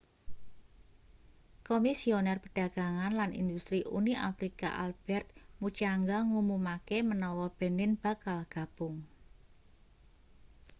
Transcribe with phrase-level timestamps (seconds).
[1.67, 5.29] komisioner perdagangan lan industri uni afrika albertrt
[5.61, 8.95] muchanga ngumumake menawa benin bakal gabung